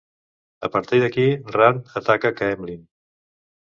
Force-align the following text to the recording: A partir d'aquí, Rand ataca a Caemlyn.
A 0.67 0.69
partir 0.77 1.03
d'aquí, 1.03 1.27
Rand 1.59 1.95
ataca 2.05 2.35
a 2.35 2.39
Caemlyn. 2.43 2.85